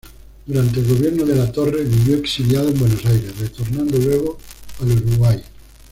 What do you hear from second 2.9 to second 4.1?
Aires, retornando